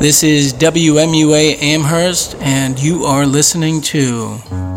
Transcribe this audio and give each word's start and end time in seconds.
This 0.00 0.22
is 0.22 0.54
WMUA 0.54 1.60
Amherst, 1.60 2.34
and 2.40 2.78
you 2.78 3.04
are 3.04 3.26
listening 3.26 3.82
to. 3.82 4.69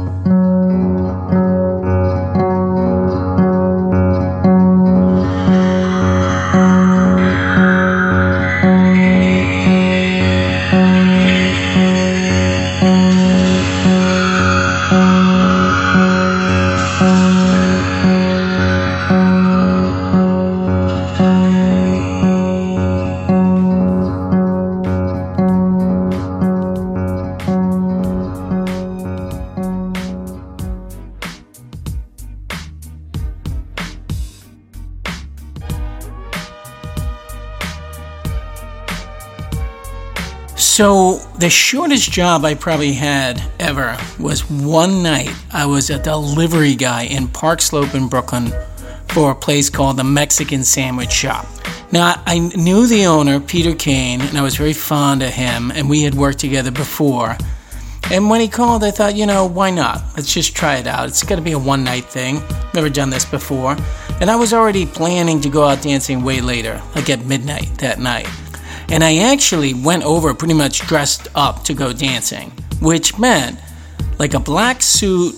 So, 40.73 41.17
the 41.37 41.51
shortest 41.51 42.11
job 42.11 42.43
I 42.43 42.55
probably 42.55 42.93
had 42.93 43.39
ever 43.59 43.95
was 44.19 44.49
one 44.49 45.03
night. 45.03 45.31
I 45.51 45.67
was 45.67 45.91
a 45.91 46.01
delivery 46.01 46.73
guy 46.73 47.03
in 47.03 47.27
Park 47.27 47.61
Slope 47.61 47.93
in 47.93 48.09
Brooklyn 48.09 48.51
for 49.09 49.29
a 49.29 49.35
place 49.35 49.69
called 49.69 49.97
the 49.97 50.03
Mexican 50.03 50.63
Sandwich 50.63 51.11
Shop. 51.11 51.45
Now, 51.91 52.19
I 52.25 52.39
knew 52.39 52.87
the 52.87 53.05
owner, 53.05 53.39
Peter 53.39 53.75
Kane, 53.75 54.19
and 54.21 54.35
I 54.35 54.41
was 54.41 54.55
very 54.55 54.73
fond 54.73 55.21
of 55.21 55.29
him, 55.29 55.69
and 55.69 55.87
we 55.87 56.01
had 56.01 56.15
worked 56.15 56.39
together 56.39 56.71
before. 56.71 57.37
And 58.09 58.31
when 58.31 58.41
he 58.41 58.47
called, 58.47 58.83
I 58.83 58.89
thought, 58.89 59.15
you 59.15 59.27
know, 59.27 59.45
why 59.45 59.69
not? 59.69 60.01
Let's 60.15 60.33
just 60.33 60.55
try 60.55 60.77
it 60.77 60.87
out. 60.87 61.07
It's 61.07 61.21
going 61.21 61.37
to 61.37 61.45
be 61.45 61.51
a 61.51 61.59
one 61.59 61.83
night 61.83 62.05
thing. 62.05 62.41
Never 62.73 62.89
done 62.89 63.11
this 63.11 63.25
before. 63.25 63.77
And 64.19 64.27
I 64.27 64.35
was 64.35 64.53
already 64.53 64.87
planning 64.87 65.39
to 65.41 65.49
go 65.49 65.65
out 65.65 65.83
dancing 65.83 66.23
way 66.23 66.41
later, 66.41 66.81
like 66.95 67.11
at 67.11 67.23
midnight 67.27 67.77
that 67.77 67.99
night. 67.99 68.27
And 68.89 69.03
I 69.03 69.17
actually 69.31 69.73
went 69.73 70.03
over 70.03 70.33
pretty 70.33 70.53
much 70.53 70.85
dressed 70.87 71.27
up 71.35 71.63
to 71.65 71.73
go 71.73 71.93
dancing, 71.93 72.51
which 72.81 73.17
meant 73.17 73.59
like 74.19 74.33
a 74.33 74.39
black 74.39 74.81
suit, 74.81 75.35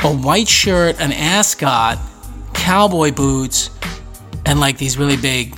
a 0.00 0.14
white 0.14 0.48
shirt, 0.48 1.00
an 1.00 1.12
ascot, 1.12 1.98
cowboy 2.54 3.12
boots, 3.12 3.70
and 4.46 4.60
like 4.60 4.78
these 4.78 4.98
really 4.98 5.16
big, 5.16 5.56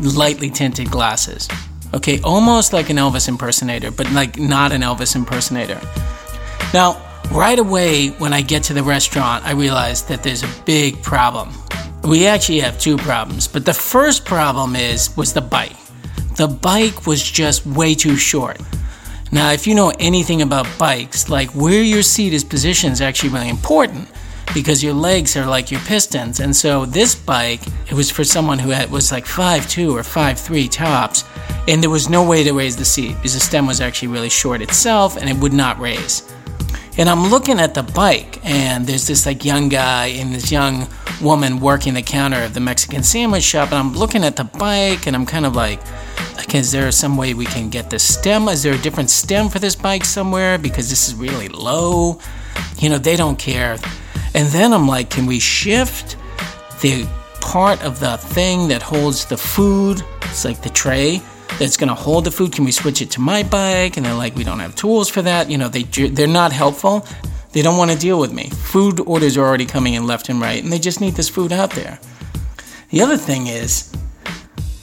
lightly 0.00 0.50
tinted 0.50 0.90
glasses. 0.90 1.48
Okay, 1.94 2.20
almost 2.22 2.72
like 2.72 2.90
an 2.90 2.96
Elvis 2.96 3.28
impersonator, 3.28 3.90
but 3.90 4.10
like 4.12 4.38
not 4.38 4.72
an 4.72 4.82
Elvis 4.82 5.16
impersonator. 5.16 5.80
Now, 6.74 7.00
right 7.30 7.58
away 7.58 8.08
when 8.08 8.32
I 8.32 8.42
get 8.42 8.62
to 8.64 8.74
the 8.74 8.82
restaurant, 8.82 9.44
I 9.44 9.52
realize 9.52 10.02
that 10.04 10.22
there's 10.22 10.42
a 10.42 10.50
big 10.64 11.02
problem. 11.02 11.50
We 12.02 12.26
actually 12.26 12.60
have 12.60 12.78
two 12.78 12.96
problems, 12.96 13.48
but 13.48 13.64
the 13.64 13.74
first 13.74 14.24
problem 14.24 14.76
is 14.76 15.16
was 15.16 15.32
the 15.32 15.40
bike 15.40 15.76
the 16.36 16.46
bike 16.46 17.06
was 17.06 17.22
just 17.22 17.66
way 17.66 17.94
too 17.94 18.16
short. 18.16 18.60
Now, 19.32 19.52
if 19.52 19.66
you 19.66 19.74
know 19.74 19.92
anything 19.98 20.42
about 20.42 20.66
bikes, 20.78 21.28
like 21.28 21.50
where 21.50 21.82
your 21.82 22.02
seat 22.02 22.32
is 22.32 22.44
positioned 22.44 22.92
is 22.92 23.00
actually 23.00 23.30
really 23.30 23.48
important 23.48 24.08
because 24.54 24.82
your 24.82 24.94
legs 24.94 25.36
are 25.36 25.46
like 25.46 25.70
your 25.70 25.80
pistons. 25.80 26.40
And 26.40 26.54
so 26.54 26.86
this 26.86 27.14
bike, 27.14 27.60
it 27.88 27.94
was 27.94 28.10
for 28.10 28.22
someone 28.22 28.58
who 28.58 28.70
had, 28.70 28.90
was 28.90 29.10
like 29.10 29.24
5'2 29.24 29.92
or 29.92 30.02
5'3 30.02 30.70
tops, 30.70 31.24
and 31.66 31.82
there 31.82 31.90
was 31.90 32.08
no 32.08 32.26
way 32.26 32.44
to 32.44 32.52
raise 32.52 32.76
the 32.76 32.84
seat 32.84 33.14
because 33.16 33.34
the 33.34 33.40
stem 33.40 33.66
was 33.66 33.80
actually 33.80 34.08
really 34.08 34.28
short 34.28 34.62
itself 34.62 35.16
and 35.16 35.28
it 35.28 35.36
would 35.36 35.52
not 35.52 35.78
raise. 35.80 36.32
And 36.98 37.08
I'm 37.10 37.28
looking 37.28 37.60
at 37.60 37.74
the 37.74 37.82
bike, 37.82 38.40
and 38.44 38.86
there's 38.86 39.06
this 39.06 39.26
like 39.26 39.44
young 39.44 39.68
guy 39.68 40.06
and 40.06 40.34
this 40.34 40.50
young 40.50 40.88
woman 41.20 41.60
working 41.60 41.94
the 41.94 42.02
counter 42.02 42.42
of 42.42 42.54
the 42.54 42.60
Mexican 42.60 43.02
sandwich 43.02 43.42
shop, 43.42 43.70
and 43.70 43.78
I'm 43.78 43.92
looking 43.92 44.24
at 44.24 44.36
the 44.36 44.44
bike, 44.44 45.06
and 45.06 45.14
I'm 45.14 45.26
kind 45.26 45.44
of 45.44 45.54
like, 45.54 45.80
is 46.54 46.72
there 46.72 46.90
some 46.92 47.16
way 47.16 47.34
we 47.34 47.44
can 47.44 47.70
get 47.70 47.90
the 47.90 47.98
stem? 47.98 48.48
Is 48.48 48.62
there 48.62 48.74
a 48.74 48.78
different 48.78 49.10
stem 49.10 49.48
for 49.48 49.58
this 49.58 49.74
bike 49.74 50.04
somewhere? 50.04 50.58
Because 50.58 50.88
this 50.88 51.08
is 51.08 51.14
really 51.14 51.48
low. 51.48 52.18
You 52.78 52.88
know, 52.88 52.98
they 52.98 53.16
don't 53.16 53.38
care. 53.38 53.78
And 54.34 54.48
then 54.48 54.72
I'm 54.72 54.86
like, 54.86 55.10
can 55.10 55.26
we 55.26 55.38
shift 55.38 56.16
the 56.82 57.08
part 57.40 57.82
of 57.82 58.00
the 58.00 58.16
thing 58.16 58.68
that 58.68 58.82
holds 58.82 59.24
the 59.26 59.36
food? 59.36 60.02
It's 60.22 60.44
like 60.44 60.62
the 60.62 60.70
tray 60.70 61.22
that's 61.58 61.76
going 61.76 61.88
to 61.88 61.94
hold 61.94 62.24
the 62.24 62.30
food. 62.30 62.52
Can 62.52 62.64
we 62.64 62.72
switch 62.72 63.00
it 63.00 63.10
to 63.12 63.20
my 63.20 63.42
bike? 63.42 63.96
And 63.96 64.04
they're 64.04 64.14
like, 64.14 64.36
we 64.36 64.44
don't 64.44 64.58
have 64.58 64.74
tools 64.74 65.08
for 65.08 65.22
that. 65.22 65.50
You 65.50 65.58
know, 65.58 65.68
they 65.68 65.82
they're 65.82 66.26
not 66.26 66.52
helpful. 66.52 67.06
They 67.52 67.62
don't 67.62 67.78
want 67.78 67.90
to 67.90 67.98
deal 67.98 68.20
with 68.20 68.32
me. 68.32 68.50
Food 68.50 69.00
orders 69.00 69.38
are 69.38 69.46
already 69.46 69.64
coming 69.64 69.94
in 69.94 70.06
left 70.06 70.28
and 70.28 70.40
right, 70.40 70.62
and 70.62 70.70
they 70.70 70.78
just 70.78 71.00
need 71.00 71.14
this 71.14 71.28
food 71.30 71.52
out 71.52 71.70
there. 71.70 71.98
The 72.90 73.00
other 73.00 73.16
thing 73.16 73.46
is, 73.46 73.90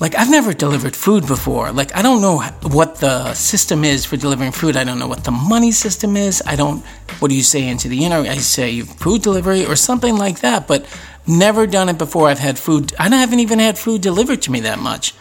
like 0.03 0.15
I've 0.15 0.29
never 0.29 0.53
delivered 0.53 0.97
food 0.97 1.25
before. 1.25 1.71
Like 1.71 1.95
I 1.95 2.01
don't 2.01 2.21
know 2.21 2.41
what 2.77 2.95
the 2.95 3.33
system 3.35 3.85
is 3.85 4.03
for 4.03 4.17
delivering 4.17 4.51
food. 4.51 4.75
I 4.75 4.83
don't 4.83 4.99
know 4.99 5.07
what 5.07 5.23
the 5.23 5.31
money 5.31 5.71
system 5.71 6.17
is. 6.17 6.43
I 6.45 6.57
don't. 6.57 6.85
What 7.19 7.29
do 7.29 7.35
you 7.35 7.41
say 7.41 7.65
into 7.65 7.87
the 7.87 8.03
internet? 8.03 8.29
I 8.29 8.39
say 8.39 8.81
food 8.81 9.21
delivery 9.21 9.65
or 9.65 9.77
something 9.77 10.17
like 10.17 10.41
that. 10.41 10.67
But 10.67 10.85
never 11.25 11.65
done 11.65 11.87
it 11.87 11.97
before. 11.97 12.27
I've 12.27 12.39
had 12.39 12.59
food. 12.59 12.93
I 12.99 13.07
haven't 13.07 13.39
even 13.39 13.59
had 13.59 13.79
food 13.79 14.01
delivered 14.01 14.41
to 14.41 14.51
me 14.51 14.59
that 14.59 14.77
much. 14.77 15.15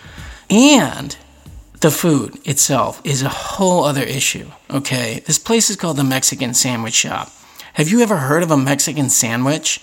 And 0.51 1.17
the 1.79 1.93
food 1.93 2.41
itself 2.45 3.01
is 3.05 3.23
a 3.23 3.29
whole 3.29 3.85
other 3.85 4.03
issue. 4.03 4.51
Okay, 4.69 5.23
this 5.27 5.39
place 5.39 5.71
is 5.71 5.77
called 5.77 5.97
the 5.97 6.03
Mexican 6.03 6.55
Sandwich 6.55 6.95
Shop. 6.95 7.31
Have 7.75 7.89
you 7.89 8.01
ever 8.01 8.17
heard 8.17 8.43
of 8.43 8.51
a 8.51 8.57
Mexican 8.57 9.11
sandwich? 9.11 9.81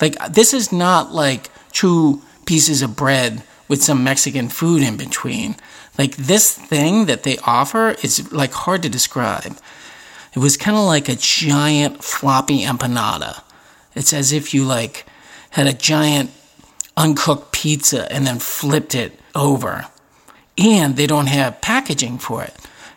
Like, 0.00 0.14
this 0.32 0.54
is 0.54 0.70
not 0.70 1.12
like 1.12 1.50
two 1.72 2.22
pieces 2.44 2.80
of 2.80 2.94
bread 2.94 3.42
with 3.68 3.82
some 3.82 4.04
Mexican 4.04 4.48
food 4.48 4.82
in 4.82 4.96
between. 4.96 5.56
Like, 5.98 6.16
this 6.16 6.54
thing 6.54 7.06
that 7.06 7.22
they 7.22 7.38
offer 7.38 7.96
is 8.02 8.32
like 8.32 8.52
hard 8.52 8.82
to 8.82 8.88
describe. 8.88 9.58
It 10.34 10.40
was 10.40 10.56
kind 10.56 10.76
of 10.76 10.84
like 10.84 11.08
a 11.08 11.16
giant 11.16 12.04
floppy 12.04 12.62
empanada. 12.62 13.42
It's 13.94 14.12
as 14.12 14.32
if 14.32 14.52
you 14.52 14.64
like 14.64 15.06
had 15.50 15.66
a 15.66 15.72
giant 15.72 16.30
uncooked 16.96 17.52
pizza 17.52 18.10
and 18.12 18.26
then 18.26 18.38
flipped 18.38 18.94
it 18.94 19.18
over 19.34 19.86
and 20.58 20.96
they 20.96 21.06
don't 21.06 21.26
have 21.26 21.60
packaging 21.60 22.18
for 22.18 22.42
it. 22.42 22.54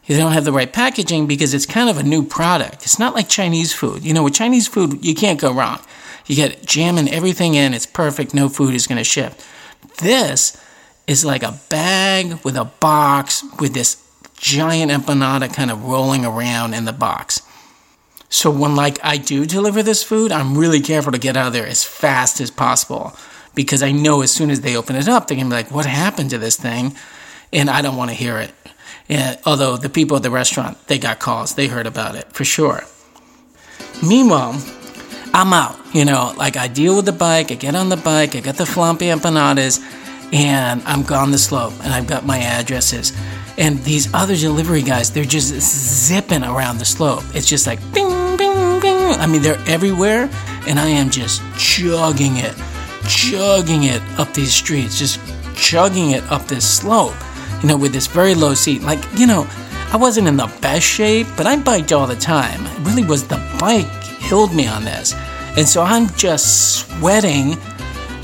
They 0.07 0.17
don't 0.17 0.31
have 0.31 0.45
the 0.45 0.51
right 0.51 0.71
packaging 0.71 1.27
because 1.27 1.53
it's 1.53 1.65
kind 1.65 1.89
of 1.89 1.97
a 1.97 2.03
new 2.03 2.23
product. 2.25 2.83
It's 2.83 2.97
not 2.97 3.13
like 3.13 3.29
Chinese 3.29 3.73
food. 3.73 4.03
You 4.03 4.13
know, 4.13 4.23
with 4.23 4.33
Chinese 4.33 4.67
food, 4.67 5.05
you 5.05 5.13
can't 5.13 5.39
go 5.39 5.53
wrong. 5.53 5.79
You 6.25 6.35
get 6.35 6.65
jamming 6.65 7.09
everything 7.09 7.53
in, 7.53 7.73
it's 7.73 7.85
perfect, 7.85 8.33
no 8.33 8.49
food 8.49 8.73
is 8.73 8.87
going 8.87 8.97
to 8.97 9.03
shift. 9.03 9.45
This 9.99 10.55
is 11.07 11.25
like 11.25 11.43
a 11.43 11.59
bag 11.69 12.43
with 12.43 12.55
a 12.55 12.65
box 12.65 13.43
with 13.59 13.73
this 13.73 14.03
giant 14.37 14.91
empanada 14.91 15.53
kind 15.53 15.71
of 15.71 15.83
rolling 15.83 16.25
around 16.25 16.73
in 16.73 16.85
the 16.85 16.93
box. 16.93 17.41
So 18.29 18.51
when 18.51 18.75
like 18.75 18.99
I 19.03 19.17
do 19.17 19.45
deliver 19.45 19.81
this 19.81 20.03
food, 20.03 20.31
I'm 20.31 20.57
really 20.57 20.81
careful 20.81 21.11
to 21.11 21.17
get 21.17 21.35
out 21.35 21.47
of 21.47 21.53
there 21.53 21.65
as 21.65 21.83
fast 21.83 22.39
as 22.39 22.51
possible 22.51 23.15
because 23.55 23.81
I 23.81 23.91
know 23.91 24.21
as 24.21 24.31
soon 24.31 24.51
as 24.51 24.61
they 24.61 24.77
open 24.77 24.95
it 24.95 25.07
up, 25.07 25.27
they're 25.27 25.35
gonna 25.35 25.49
be 25.49 25.55
like, 25.55 25.71
"What 25.71 25.85
happened 25.85 26.29
to 26.29 26.37
this 26.37 26.55
thing?" 26.55 26.95
and 27.51 27.69
I 27.69 27.81
don't 27.81 27.97
want 27.97 28.11
to 28.11 28.15
hear 28.15 28.37
it. 28.37 28.53
And 29.07 29.39
although 29.45 29.77
the 29.77 29.89
people 29.89 30.17
at 30.17 30.23
the 30.23 30.29
restaurant, 30.29 30.77
they 30.87 30.99
got 30.99 31.19
calls, 31.19 31.55
they 31.55 31.67
heard 31.67 31.87
about 31.87 32.15
it 32.15 32.31
for 32.31 32.45
sure. 32.45 32.83
Meanwhile, 34.03 34.61
I'm 35.33 35.53
out. 35.53 35.77
You 35.93 36.05
know, 36.05 36.33
like 36.37 36.57
I 36.57 36.67
deal 36.67 36.95
with 36.95 37.05
the 37.05 37.11
bike, 37.11 37.51
I 37.51 37.55
get 37.55 37.75
on 37.75 37.89
the 37.89 37.97
bike, 37.97 38.35
I 38.35 38.39
get 38.39 38.57
the 38.57 38.65
floppy 38.65 39.05
empanadas, 39.05 39.81
and 40.33 40.81
I'm 40.83 41.03
gone 41.03 41.31
the 41.31 41.37
slope, 41.37 41.73
and 41.83 41.93
I've 41.93 42.07
got 42.07 42.25
my 42.25 42.37
addresses. 42.37 43.13
And 43.57 43.79
these 43.79 44.13
other 44.13 44.35
delivery 44.35 44.81
guys, 44.81 45.11
they're 45.11 45.25
just 45.25 45.53
zipping 45.53 46.43
around 46.43 46.77
the 46.77 46.85
slope. 46.85 47.23
It's 47.33 47.47
just 47.47 47.67
like 47.67 47.79
bing, 47.93 48.37
bing, 48.37 48.79
bing. 48.79 48.97
I 49.19 49.25
mean, 49.27 49.41
they're 49.41 49.61
everywhere, 49.67 50.29
and 50.67 50.79
I 50.79 50.87
am 50.87 51.09
just 51.09 51.41
chugging 51.57 52.37
it, 52.37 52.55
chugging 53.07 53.83
it 53.83 54.01
up 54.17 54.33
these 54.33 54.53
streets, 54.53 54.97
just 54.97 55.19
chugging 55.55 56.11
it 56.11 56.23
up 56.31 56.47
this 56.47 56.67
slope 56.67 57.15
you 57.61 57.67
know, 57.67 57.77
with 57.77 57.91
this 57.91 58.07
very 58.07 58.35
low 58.35 58.53
seat. 58.53 58.81
Like, 58.81 58.99
you 59.17 59.27
know, 59.27 59.47
I 59.91 59.97
wasn't 59.97 60.27
in 60.27 60.37
the 60.37 60.51
best 60.61 60.85
shape, 60.85 61.27
but 61.35 61.45
I 61.45 61.57
biked 61.57 61.91
all 61.91 62.07
the 62.07 62.15
time. 62.15 62.65
It 62.65 62.79
really 62.87 63.03
was 63.03 63.27
the 63.27 63.37
bike 63.59 63.87
killed 64.29 64.53
me 64.53 64.67
on 64.67 64.85
this. 64.85 65.15
And 65.57 65.67
so 65.67 65.81
I'm 65.81 66.07
just 66.11 66.77
sweating, 66.77 67.57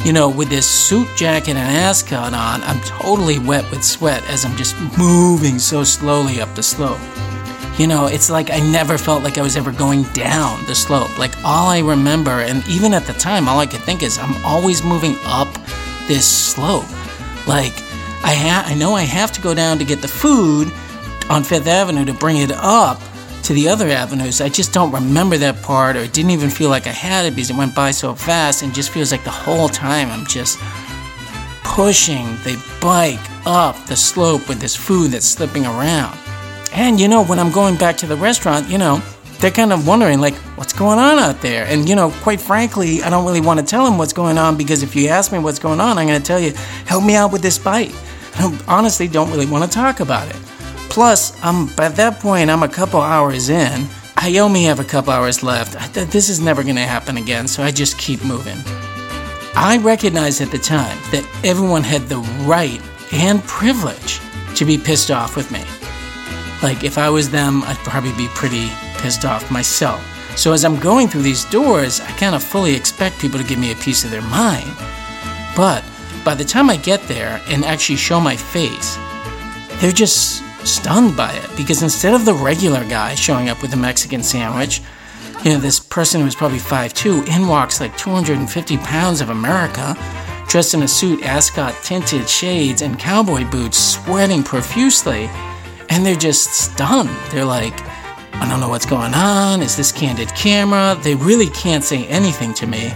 you 0.05 0.13
know, 0.13 0.29
with 0.29 0.49
this 0.49 0.69
suit 0.69 1.07
jacket 1.17 1.55
and 1.57 1.77
ascot 1.77 2.31
on. 2.33 2.61
I'm 2.61 2.79
totally 2.81 3.39
wet 3.39 3.69
with 3.71 3.83
sweat 3.83 4.23
as 4.29 4.45
I'm 4.45 4.55
just 4.55 4.75
moving 4.97 5.57
so 5.57 5.83
slowly 5.83 6.39
up 6.39 6.53
the 6.53 6.61
slope. 6.61 6.99
You 7.79 7.87
know, 7.87 8.05
it's 8.05 8.29
like 8.29 8.51
I 8.51 8.59
never 8.59 8.97
felt 8.99 9.23
like 9.23 9.39
I 9.39 9.41
was 9.41 9.57
ever 9.57 9.71
going 9.71 10.03
down 10.13 10.63
the 10.67 10.75
slope. 10.75 11.17
Like 11.17 11.35
all 11.43 11.67
I 11.67 11.79
remember, 11.79 12.39
and 12.41 12.65
even 12.67 12.93
at 12.93 13.05
the 13.05 13.13
time, 13.13 13.49
all 13.49 13.59
I 13.59 13.65
could 13.65 13.81
think 13.81 14.03
is 14.03 14.17
I'm 14.19 14.45
always 14.45 14.83
moving 14.83 15.15
up 15.25 15.51
this 16.07 16.25
slope. 16.25 16.87
Like 17.47 17.73
I 18.23 18.33
ha- 18.35 18.63
I 18.67 18.75
know 18.75 18.93
I 18.93 19.01
have 19.01 19.31
to 19.33 19.41
go 19.41 19.53
down 19.55 19.79
to 19.79 19.83
get 19.85 20.01
the 20.01 20.07
food. 20.07 20.71
on 21.29 21.43
Fifth 21.43 21.65
Avenue 21.67 22.05
to 22.05 22.13
bring 22.13 22.37
it 22.37 22.51
up 22.51 23.01
to 23.45 23.53
the 23.53 23.69
other 23.69 23.89
avenues. 23.89 24.41
I 24.41 24.49
just 24.49 24.73
don't 24.73 24.91
remember 24.91 25.37
that 25.37 25.61
part, 25.61 25.95
or 25.95 25.99
it 25.99 26.13
didn't 26.13 26.31
even 26.31 26.49
feel 26.49 26.69
like 26.69 26.87
I 26.87 26.91
had 26.91 27.25
it 27.25 27.35
because 27.35 27.51
it 27.51 27.55
went 27.55 27.75
by 27.75 27.91
so 27.91 28.15
fast, 28.15 28.63
and 28.63 28.73
just 28.73 28.89
feels 28.89 29.11
like 29.11 29.23
the 29.23 29.29
whole 29.29 29.69
time 29.69 30.09
I'm 30.09 30.25
just 30.25 30.59
pushing 31.63 32.25
the 32.43 32.61
bike 32.81 33.19
up 33.45 33.75
the 33.85 33.95
slope 33.95 34.49
with 34.49 34.59
this 34.59 34.75
food 34.75 35.11
that's 35.11 35.27
slipping 35.27 35.65
around. 35.65 36.17
And 36.73 36.99
you 36.99 37.07
know, 37.07 37.23
when 37.23 37.39
I'm 37.39 37.51
going 37.51 37.75
back 37.77 37.97
to 37.97 38.07
the 38.07 38.15
restaurant, 38.15 38.67
you 38.67 38.77
know, 38.77 39.01
they're 39.39 39.51
kind 39.51 39.73
of 39.73 39.85
wondering, 39.85 40.21
like, 40.21 40.33
what's 40.57 40.73
going 40.73 40.97
on 40.97 41.19
out 41.19 41.41
there? 41.41 41.65
And, 41.67 41.87
you 41.87 41.95
know, 41.95 42.09
quite 42.09 42.41
frankly, 42.41 43.03
I 43.03 43.09
don't 43.09 43.25
really 43.25 43.41
want 43.41 43.59
to 43.59 43.65
tell 43.65 43.85
them 43.85 43.97
what's 43.97 44.13
going 44.13 44.37
on 44.37 44.57
because 44.57 44.81
if 44.81 44.95
you 44.95 45.09
ask 45.09 45.31
me 45.31 45.39
what's 45.39 45.59
going 45.59 45.79
on, 45.79 45.97
I'm 45.97 46.07
going 46.07 46.19
to 46.19 46.25
tell 46.25 46.39
you, 46.39 46.53
help 46.85 47.03
me 47.03 47.15
out 47.15 47.31
with 47.31 47.41
this 47.41 47.59
bite. 47.59 47.93
I 48.35 48.59
honestly 48.67 49.07
don't 49.07 49.29
really 49.29 49.45
want 49.45 49.69
to 49.69 49.69
talk 49.69 49.99
about 49.99 50.27
it. 50.29 50.54
Plus, 50.95 51.37
I'm 51.43 51.65
by 51.75 51.89
that 51.89 52.21
point, 52.21 52.49
I'm 52.49 52.63
a 52.63 52.69
couple 52.69 53.01
hours 53.01 53.49
in. 53.49 53.85
I 54.15 54.37
only 54.37 54.63
have 54.63 54.79
a 54.79 54.85
couple 54.85 55.11
hours 55.11 55.43
left. 55.43 55.73
This 55.93 56.29
is 56.29 56.39
never 56.39 56.63
going 56.63 56.77
to 56.77 56.83
happen 56.83 57.17
again, 57.17 57.49
so 57.49 57.63
I 57.63 57.71
just 57.71 57.97
keep 57.97 58.23
moving. 58.23 58.55
I 59.57 59.77
recognized 59.83 60.39
at 60.39 60.51
the 60.51 60.57
time 60.57 60.97
that 61.11 61.27
everyone 61.43 61.83
had 61.83 62.03
the 62.03 62.19
right 62.45 62.81
and 63.11 63.43
privilege 63.43 64.21
to 64.55 64.63
be 64.63 64.77
pissed 64.77 65.11
off 65.11 65.35
with 65.35 65.51
me. 65.51 65.65
Like, 66.63 66.85
if 66.85 66.97
I 66.97 67.09
was 67.09 67.29
them, 67.29 67.63
I'd 67.63 67.75
probably 67.79 68.13
be 68.13 68.29
pretty 68.29 68.69
pissed 68.97 69.25
off 69.25 69.51
myself. 69.51 70.01
So, 70.37 70.53
as 70.53 70.63
I'm 70.63 70.79
going 70.79 71.09
through 71.09 71.23
these 71.23 71.43
doors, 71.43 71.99
I 71.99 72.09
kind 72.11 72.35
of 72.35 72.41
fully 72.41 72.73
expect 72.73 73.19
people 73.19 73.37
to 73.37 73.45
give 73.45 73.59
me 73.59 73.73
a 73.73 73.83
piece 73.83 74.05
of 74.05 74.11
their 74.11 74.21
mind. 74.21 74.71
But 75.57 75.83
by 76.23 76.35
the 76.35 76.45
time 76.45 76.69
I 76.69 76.77
get 76.77 77.01
there 77.09 77.41
and 77.49 77.65
actually 77.65 77.97
show 77.97 78.21
my 78.21 78.37
face, 78.37 78.97
they're 79.81 79.91
just 79.91 80.44
stunned 80.65 81.15
by 81.15 81.31
it 81.33 81.49
because 81.55 81.83
instead 81.83 82.13
of 82.13 82.25
the 82.25 82.33
regular 82.33 82.83
guy 82.89 83.15
showing 83.15 83.49
up 83.49 83.61
with 83.61 83.73
a 83.73 83.77
Mexican 83.77 84.23
sandwich, 84.23 84.81
you 85.43 85.51
know, 85.51 85.59
this 85.59 85.79
person 85.79 86.21
who 86.21 86.25
was 86.25 86.35
probably 86.35 86.57
5'2, 86.57 87.27
in 87.27 87.47
walks 87.47 87.79
like 87.79 87.95
250 87.97 88.77
pounds 88.77 89.21
of 89.21 89.29
America, 89.29 89.95
dressed 90.47 90.73
in 90.73 90.83
a 90.83 90.87
suit, 90.87 91.23
ascot 91.23 91.75
tinted 91.83 92.27
shades, 92.27 92.81
and 92.81 92.97
cowboy 92.97 93.49
boots, 93.49 93.77
sweating 93.77 94.43
profusely. 94.43 95.29
And 95.89 96.05
they're 96.05 96.15
just 96.15 96.51
stunned. 96.53 97.09
They're 97.29 97.45
like, 97.45 97.79
I 98.33 98.47
don't 98.49 98.59
know 98.59 98.69
what's 98.69 98.85
going 98.85 99.13
on. 99.13 99.61
Is 99.61 99.77
this 99.77 99.91
candid 99.91 100.29
camera? 100.29 100.97
They 101.01 101.15
really 101.15 101.49
can't 101.49 101.83
say 101.83 102.05
anything 102.07 102.53
to 102.55 102.67
me 102.67 102.91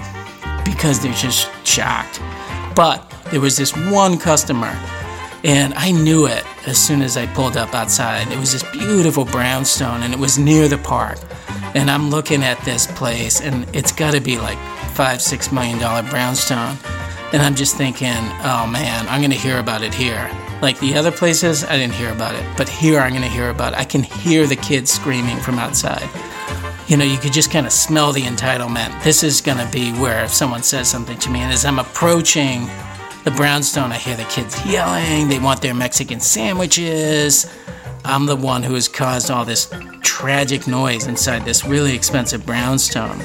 because 0.66 1.00
they're 1.00 1.14
just 1.14 1.50
shocked. 1.66 2.20
But 2.76 3.10
there 3.32 3.42
was 3.42 3.56
this 3.58 3.76
one 3.76 4.18
customer, 4.18 4.72
and 5.44 5.74
I 5.76 5.92
knew 5.92 6.26
it 6.28 6.44
as 6.68 6.78
soon 6.78 7.02
as 7.02 7.18
I 7.18 7.26
pulled 7.28 7.58
up 7.58 7.74
outside. 7.74 8.32
It 8.32 8.40
was 8.40 8.52
this 8.52 8.64
beautiful 8.72 9.26
brownstone, 9.26 10.04
and 10.04 10.14
it 10.14 10.20
was 10.20 10.38
near 10.38 10.68
the 10.68 10.78
park 10.78 11.20
and 11.76 11.90
I'm 11.92 12.10
looking 12.10 12.44
at 12.44 12.60
this 12.66 12.88
place, 12.88 13.42
and 13.42 13.68
it's 13.76 13.92
got 13.92 14.14
to 14.14 14.22
be 14.22 14.38
like 14.38 14.58
five, 14.94 15.22
six 15.22 15.52
million 15.52 15.78
dollar 15.80 16.08
brownstone. 16.10 16.78
And 17.32 17.44
I'm 17.44 17.54
just 17.54 17.78
thinking, 17.78 18.18
oh 18.44 18.68
man, 18.72 19.08
I'm 19.08 19.22
going 19.22 19.32
to 19.32 19.38
hear 19.38 19.60
about 19.60 19.84
it 19.84 19.94
here. 19.94 20.30
Like 20.64 20.80
the 20.80 20.96
other 20.96 21.12
places, 21.12 21.64
I 21.64 21.78
didn't 21.78 21.94
hear 21.94 22.12
about 22.12 22.34
it, 22.34 22.44
but 22.58 22.68
here 22.68 23.00
I'm 23.00 23.12
going 23.12 23.22
to 23.22 23.30
hear 23.30 23.50
about 23.50 23.74
it. 23.74 23.80
I 23.80 23.86
can 23.86 24.02
hear 24.02 24.48
the 24.48 24.56
kids 24.56 24.92
screaming 24.92 25.38
from 25.38 25.60
outside. 25.60 26.10
You 26.88 26.98
know, 26.98 27.06
you 27.06 27.20
could 27.20 27.34
just 27.34 27.52
kind 27.52 27.68
of 27.68 27.72
smell 27.72 28.12
the 28.12 28.24
entitlement. 28.24 29.04
This 29.04 29.22
is 29.22 29.42
going 29.42 29.60
to 29.60 29.72
be 29.72 29.92
where 29.94 30.24
if 30.26 30.34
someone 30.34 30.64
says 30.64 30.90
something 30.90 31.20
to 31.20 31.30
me, 31.30 31.42
and 31.42 31.54
as 31.54 31.66
I'm 31.66 31.78
approaching 31.78 32.68
the 33.30 33.36
brownstone, 33.36 33.92
I 33.92 33.98
hear 33.98 34.16
the 34.16 34.24
kids 34.24 34.66
yelling. 34.66 35.30
They 35.30 35.40
want 35.40 35.62
their 35.62 35.74
Mexican 35.76 36.20
sandwiches. 36.20 37.46
I'm 38.04 38.26
the 38.26 38.36
one 38.36 38.64
who 38.64 38.74
has 38.74 38.88
caused 38.88 39.30
all 39.30 39.46
this 39.46 39.72
tragic 40.02 40.68
noise 40.68 41.06
inside 41.06 41.46
this 41.46 41.64
really 41.66 41.94
expensive 41.94 42.46
brownstone. 42.46 43.22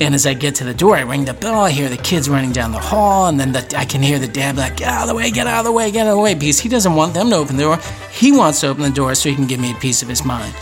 And 0.00 0.14
as 0.14 0.26
I 0.26 0.34
get 0.34 0.56
to 0.56 0.64
the 0.64 0.74
door, 0.74 0.96
I 0.96 1.02
ring 1.02 1.24
the 1.24 1.32
bell. 1.32 1.60
I 1.60 1.70
hear 1.70 1.88
the 1.88 1.96
kids 1.96 2.28
running 2.28 2.52
down 2.52 2.72
the 2.72 2.78
hall, 2.78 3.28
and 3.28 3.40
then 3.40 3.52
the, 3.52 3.78
I 3.78 3.84
can 3.84 4.02
hear 4.02 4.18
the 4.18 4.28
dad 4.28 4.56
like, 4.56 4.76
"Get 4.76 4.88
out 4.88 5.02
of 5.02 5.08
the 5.08 5.14
way! 5.14 5.30
Get 5.30 5.46
out 5.46 5.60
of 5.60 5.64
the 5.64 5.72
way! 5.72 5.90
Get 5.90 6.06
out 6.06 6.10
of 6.10 6.16
the 6.16 6.22
way!" 6.22 6.34
Because 6.34 6.60
he 6.60 6.68
doesn't 6.68 6.94
want 6.94 7.14
them 7.14 7.30
to 7.30 7.36
open 7.36 7.56
the 7.56 7.62
door. 7.62 7.78
He 8.12 8.32
wants 8.32 8.60
to 8.60 8.68
open 8.68 8.82
the 8.82 8.90
door 8.90 9.14
so 9.14 9.28
he 9.28 9.34
can 9.34 9.46
give 9.46 9.60
me 9.60 9.72
a 9.72 9.76
piece 9.76 10.02
of 10.02 10.08
his 10.08 10.24
mind. 10.24 10.54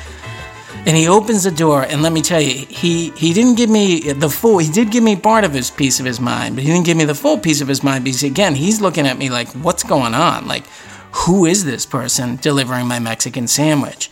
And 0.89 0.97
he 0.97 1.07
opens 1.07 1.45
the 1.45 1.51
door, 1.53 1.83
and 1.83 2.03
let 2.03 2.13
me 2.13 2.23
tell 2.23 2.41
you, 2.41 2.67
he 2.67 3.11
he 3.11 3.33
didn't 3.33 3.57
give 3.57 3.71
me 3.71 4.11
the 4.13 4.31
full. 4.31 4.59
He 4.59 4.73
did 4.73 4.91
give 4.91 5.05
me 5.05 5.15
part 5.15 5.45
of 5.45 5.53
his 5.53 5.71
piece 5.71 6.01
of 6.01 6.07
his 6.07 6.19
mind, 6.19 6.57
but 6.57 6.65
he 6.65 6.71
didn't 6.73 6.87
give 6.87 6.97
me 6.97 7.05
the 7.05 7.15
full 7.15 7.39
piece 7.39 7.61
of 7.61 7.69
his 7.69 7.85
mind 7.85 8.05
because 8.05 8.25
again, 8.25 8.55
he's 8.57 8.81
looking 8.81 9.07
at 9.07 9.19
me 9.19 9.29
like, 9.29 9.49
"What's 9.49 9.85
going 9.85 10.15
on?" 10.15 10.49
Like 10.49 10.65
who 11.13 11.47
is 11.47 11.65
this 11.65 11.87
person 11.87 12.37
delivering 12.37 12.87
my 12.87 12.99
Mexican 12.99 13.47
sandwich? 13.47 14.11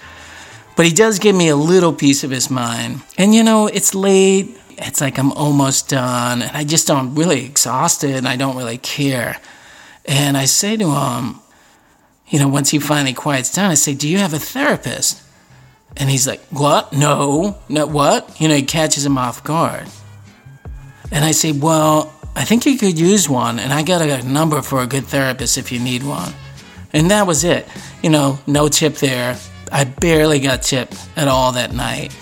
But 0.77 0.87
he 0.87 0.93
does 0.93 1.19
give 1.19 1.35
me 1.35 1.49
a 1.49 1.57
little 1.57 1.93
piece 1.93 2.25
of 2.25 2.31
his 2.31 2.51
mind. 2.51 3.03
And 3.17 3.35
you 3.35 3.43
know, 3.43 3.67
it's 3.67 3.95
late. 3.95 4.59
It's 4.71 5.01
like 5.01 5.19
I'm 5.19 5.33
almost 5.33 5.89
done. 5.89 6.43
And 6.43 6.57
I 6.57 6.65
just 6.65 6.87
don't 6.87 7.15
really 7.15 7.45
exhausted 7.45 8.11
and 8.11 8.29
I 8.29 8.37
don't 8.37 8.57
really 8.57 8.79
care. 8.79 9.41
And 10.05 10.37
I 10.37 10.45
say 10.45 10.77
to 10.77 10.91
him, 10.91 11.37
you 12.29 12.39
know, 12.39 12.49
once 12.49 12.71
he 12.71 12.79
finally 12.79 13.15
quiets 13.15 13.53
down, 13.53 13.71
I 13.71 13.75
say, 13.75 13.95
Do 13.95 14.09
you 14.09 14.19
have 14.19 14.35
a 14.35 14.39
therapist? 14.39 15.23
And 15.97 16.11
he's 16.11 16.27
like, 16.27 16.41
What? 16.51 16.93
No. 16.93 17.59
No, 17.69 17.87
what? 17.87 18.41
You 18.41 18.49
know, 18.49 18.55
he 18.55 18.63
catches 18.63 19.05
him 19.05 19.19
off 19.19 19.43
guard. 19.45 19.87
And 21.11 21.25
I 21.25 21.33
say, 21.33 21.53
Well, 21.53 22.13
I 22.35 22.45
think 22.45 22.67
you 22.67 22.79
could 22.79 22.99
use 22.99 23.29
one. 23.29 23.59
And 23.59 23.73
I 23.73 23.83
got 23.83 24.03
a 24.03 24.23
number 24.27 24.61
for 24.63 24.83
a 24.83 24.87
good 24.87 25.05
therapist 25.05 25.59
if 25.59 25.73
you 25.73 25.81
need 25.81 26.03
one. 26.03 26.33
And 26.93 27.11
that 27.11 27.27
was 27.27 27.45
it. 27.45 27.67
You 28.03 28.11
know, 28.11 28.39
no 28.47 28.69
tip 28.69 28.97
there. 28.97 29.37
I 29.73 29.85
barely 29.85 30.39
got 30.39 30.63
tipped 30.63 30.97
at 31.17 31.29
all 31.29 31.53
that 31.53 31.73
night. 31.73 32.17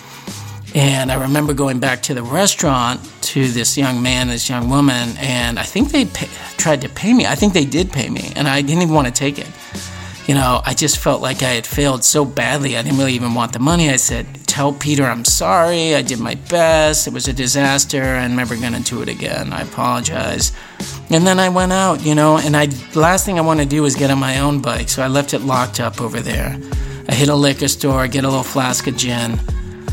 And 0.75 1.13
I 1.13 1.23
remember 1.23 1.55
going 1.55 1.79
back 1.79 2.03
to 2.05 2.15
the 2.15 2.23
restaurant 2.23 3.01
to 3.23 3.47
this 3.47 3.79
young 3.79 4.03
man, 4.03 4.27
this 4.27 4.49
young 4.49 4.69
woman, 4.69 5.15
and 5.19 5.57
I 5.57 5.63
think 5.63 5.93
they 5.93 6.05
pay, 6.05 6.27
tried 6.57 6.81
to 6.81 6.89
pay 6.89 7.13
me. 7.13 7.27
I 7.27 7.37
think 7.37 7.53
they 7.53 7.65
did 7.65 7.93
pay 7.93 8.11
me, 8.11 8.33
and 8.35 8.49
I 8.49 8.61
didn't 8.61 8.83
even 8.83 8.95
want 8.95 9.07
to 9.07 9.13
take 9.13 9.39
it. 9.39 9.47
You 10.27 10.35
know, 10.35 10.63
I 10.65 10.73
just 10.73 10.99
felt 10.99 11.21
like 11.21 11.43
I 11.43 11.51
had 11.51 11.67
failed 11.67 12.03
so 12.03 12.25
badly. 12.25 12.77
I 12.77 12.83
didn't 12.83 12.99
really 12.99 13.13
even 13.13 13.35
want 13.35 13.53
the 13.53 13.59
money. 13.59 13.91
I 13.91 13.97
said, 13.97 14.27
Tell 14.47 14.73
Peter 14.73 15.05
I'm 15.05 15.25
sorry. 15.25 15.95
I 15.95 16.03
did 16.03 16.21
my 16.21 16.37
best. 16.37 17.07
It 17.07 17.13
was 17.13 17.29
a 17.29 17.33
disaster. 17.33 18.03
I'm 18.03 18.37
never 18.37 18.57
going 18.57 18.73
to 18.73 18.83
do 18.83 19.03
it 19.03 19.09
again. 19.09 19.53
I 19.53 19.63
apologize. 19.63 20.53
And 21.11 21.27
then 21.27 21.39
I 21.39 21.49
went 21.49 21.73
out, 21.73 22.05
you 22.05 22.15
know, 22.15 22.39
and 22.39 22.57
I 22.57 22.67
the 22.67 23.01
last 23.01 23.27
thing 23.27 23.39
I 23.39 23.43
want 23.43 23.61
to 23.61 23.67
do 23.67 23.85
is 23.85 23.97
get 23.97 24.11
on 24.11 24.19
my 24.19 24.39
own 24.39 24.63
bike, 24.63 24.89
so 24.89 25.03
I 25.03 25.09
left 25.09 25.35
it 25.35 25.41
locked 25.41 25.81
up 25.81 26.01
over 26.01 26.21
there. 26.21 26.59
I 27.09 27.15
hit 27.15 27.29
a 27.29 27.35
liquor 27.35 27.69
store, 27.69 28.07
get 28.09 28.25
a 28.25 28.29
little 28.29 28.45
flask 28.45 28.87
of 28.87 28.97
gin, 28.97 29.41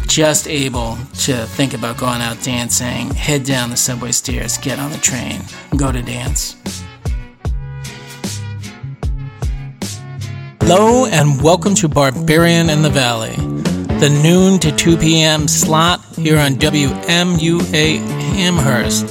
just 0.08 0.48
able 0.48 0.98
to 1.22 1.46
think 1.58 1.74
about 1.74 1.98
going 1.98 2.22
out 2.22 2.42
dancing, 2.44 3.10
head 3.12 3.44
down 3.44 3.72
the 3.72 3.78
subway 3.78 4.12
stairs, 4.12 4.58
get 4.60 4.80
on 4.80 4.92
the 4.92 4.98
train, 4.98 5.42
go 5.76 5.92
to 5.92 6.02
dance. 6.02 6.56
Hello 10.74 11.06
and 11.06 11.42
welcome 11.42 11.76
to 11.76 11.90
Barbarian 11.90 12.70
in 12.70 12.82
the 12.82 12.90
Valley, 12.90 13.36
the 14.00 14.10
noon 14.24 14.58
to 14.60 14.74
2 14.74 14.96
p.m. 14.96 15.46
slot 15.50 16.00
here 16.16 16.40
on 16.40 16.54
WMUA 16.54 18.00
Amherst. 18.38 19.08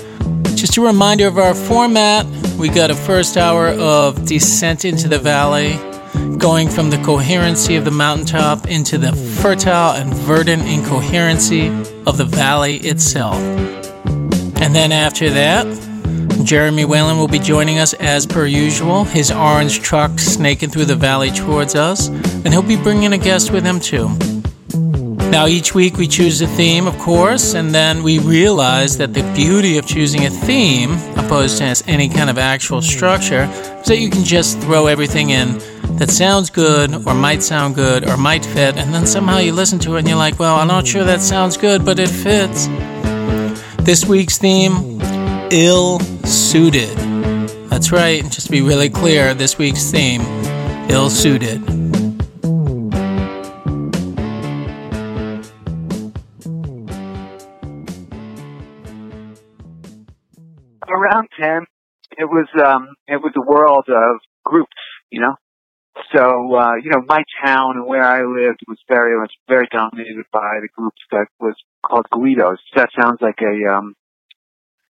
Just 0.56 0.78
a 0.78 0.80
reminder 0.80 1.26
of 1.26 1.36
our 1.36 1.54
format 1.54 2.24
we 2.56 2.70
got 2.70 2.90
a 2.90 2.94
first 2.94 3.36
hour 3.36 3.68
of 3.68 4.24
descent 4.24 4.86
into 4.86 5.06
the 5.06 5.18
valley, 5.18 5.74
going 6.38 6.66
from 6.66 6.88
the 6.88 7.02
coherency 7.04 7.76
of 7.76 7.84
the 7.84 7.90
mountaintop 7.90 8.66
into 8.66 8.96
the 8.96 9.12
fertile 9.42 9.92
and 9.92 10.14
verdant 10.14 10.62
incoherency 10.62 11.68
of 12.06 12.16
the 12.16 12.24
valley 12.24 12.76
itself. 12.76 13.36
And 14.62 14.74
then 14.74 14.92
after 14.92 15.28
that, 15.28 15.66
Jeremy 16.44 16.84
Whalen 16.84 17.18
will 17.18 17.28
be 17.28 17.38
joining 17.38 17.78
us 17.78 17.92
as 17.94 18.26
per 18.26 18.46
usual, 18.46 19.04
his 19.04 19.30
orange 19.30 19.80
truck 19.80 20.18
snaking 20.18 20.70
through 20.70 20.86
the 20.86 20.96
valley 20.96 21.30
towards 21.30 21.74
us, 21.74 22.08
and 22.08 22.48
he'll 22.48 22.62
be 22.62 22.76
bringing 22.76 23.12
a 23.12 23.18
guest 23.18 23.50
with 23.50 23.64
him 23.64 23.80
too. 23.80 24.08
Now, 25.30 25.46
each 25.46 25.74
week 25.74 25.96
we 25.96 26.08
choose 26.08 26.40
a 26.40 26.46
theme, 26.46 26.86
of 26.86 26.98
course, 26.98 27.54
and 27.54 27.72
then 27.74 28.02
we 28.02 28.18
realize 28.18 28.98
that 28.98 29.14
the 29.14 29.22
beauty 29.34 29.78
of 29.78 29.86
choosing 29.86 30.26
a 30.26 30.30
theme, 30.30 30.92
opposed 31.16 31.58
to 31.58 31.82
any 31.86 32.08
kind 32.08 32.28
of 32.28 32.36
actual 32.36 32.82
structure, 32.82 33.44
is 33.80 33.86
that 33.86 33.98
you 33.98 34.10
can 34.10 34.24
just 34.24 34.58
throw 34.60 34.86
everything 34.86 35.30
in 35.30 35.58
that 35.98 36.10
sounds 36.10 36.50
good, 36.50 36.94
or 37.06 37.14
might 37.14 37.42
sound 37.42 37.74
good, 37.74 38.08
or 38.08 38.16
might 38.16 38.44
fit, 38.44 38.76
and 38.76 38.92
then 38.92 39.06
somehow 39.06 39.38
you 39.38 39.52
listen 39.52 39.78
to 39.80 39.96
it 39.96 40.00
and 40.00 40.08
you're 40.08 40.16
like, 40.16 40.38
well, 40.38 40.56
I'm 40.56 40.68
not 40.68 40.86
sure 40.86 41.04
that 41.04 41.20
sounds 41.20 41.56
good, 41.56 41.84
but 41.84 41.98
it 41.98 42.08
fits. 42.08 42.66
This 43.84 44.04
week's 44.04 44.38
theme 44.38 44.99
ill 45.50 45.98
suited. 46.24 46.96
That's 47.68 47.92
right, 47.92 48.22
just 48.24 48.46
to 48.46 48.52
be 48.52 48.62
really 48.62 48.90
clear, 48.90 49.34
this 49.34 49.58
week's 49.58 49.90
theme 49.90 50.22
ill 50.90 51.10
suited. 51.10 51.80
around 60.90 61.28
10, 61.40 61.64
it 62.18 62.24
was, 62.24 62.46
um, 62.64 62.94
it 63.06 63.16
was 63.16 63.32
a 63.36 63.40
world 63.40 63.86
of 63.88 64.20
groups, 64.44 64.76
you 65.10 65.20
know? 65.20 65.34
So, 66.14 66.54
uh, 66.54 66.74
you 66.82 66.90
know, 66.90 67.02
my 67.06 67.22
town 67.44 67.76
and 67.76 67.86
where 67.86 68.02
I 68.02 68.22
lived 68.22 68.60
was 68.66 68.78
very 68.88 69.18
much 69.18 69.32
very 69.48 69.68
dominated 69.70 70.24
by 70.32 70.58
the 70.60 70.68
group 70.76 70.94
that 71.10 71.26
was 71.38 71.54
called 71.84 72.06
Guidos. 72.10 72.58
That 72.74 72.90
sounds 72.98 73.18
like 73.20 73.38
a 73.42 73.72
um, 73.72 73.94